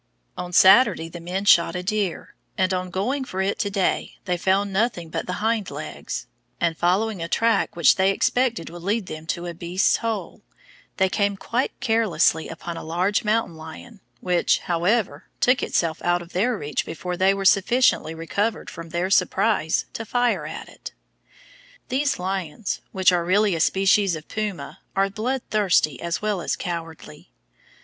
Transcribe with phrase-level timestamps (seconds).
[0.35, 4.35] On Saturday the men shot a deer, and on going for it to day they
[4.35, 6.25] found nothing but the hind legs,
[6.59, 10.41] and following a track which they expected would lead them to a beast's hole,
[10.97, 16.33] they came quite carelessly upon a large mountain lion, which, however, took itself out of
[16.33, 20.93] their reach before they were sufficiently recovered from their surprise to fire at it.
[21.89, 27.29] These lions, which are really a species of puma, are bloodthirsty as well as cowardly.